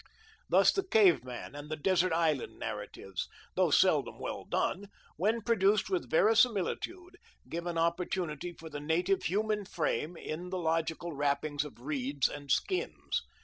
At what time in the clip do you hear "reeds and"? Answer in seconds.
11.81-12.49